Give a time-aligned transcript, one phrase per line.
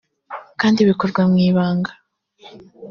[0.59, 1.91] kandi bikorwa mu ibanga